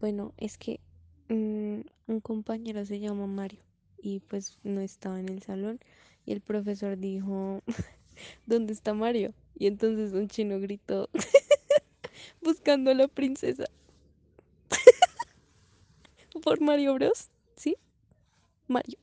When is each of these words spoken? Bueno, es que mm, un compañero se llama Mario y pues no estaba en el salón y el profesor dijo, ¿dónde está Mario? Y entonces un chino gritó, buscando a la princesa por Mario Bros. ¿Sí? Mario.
Bueno, 0.00 0.32
es 0.38 0.56
que 0.56 0.80
mm, 1.28 1.80
un 2.06 2.20
compañero 2.22 2.84
se 2.86 3.00
llama 3.00 3.26
Mario 3.26 3.60
y 4.02 4.20
pues 4.20 4.58
no 4.62 4.80
estaba 4.80 5.20
en 5.20 5.28
el 5.28 5.42
salón 5.42 5.78
y 6.24 6.32
el 6.32 6.40
profesor 6.40 6.96
dijo, 6.96 7.60
¿dónde 8.46 8.72
está 8.72 8.94
Mario? 8.94 9.34
Y 9.54 9.66
entonces 9.66 10.14
un 10.14 10.28
chino 10.28 10.58
gritó, 10.58 11.10
buscando 12.40 12.90
a 12.90 12.94
la 12.94 13.08
princesa 13.08 13.66
por 16.42 16.62
Mario 16.62 16.94
Bros. 16.94 17.28
¿Sí? 17.56 17.76
Mario. 18.68 18.98